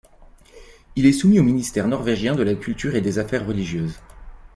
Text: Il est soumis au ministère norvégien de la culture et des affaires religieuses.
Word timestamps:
Il 0.95 1.05
est 1.05 1.11
soumis 1.13 1.39
au 1.39 1.43
ministère 1.43 1.87
norvégien 1.87 2.33
de 2.33 2.41
la 2.41 2.55
culture 2.55 2.95
et 2.95 3.01
des 3.01 3.19
affaires 3.19 3.45
religieuses. 3.45 3.99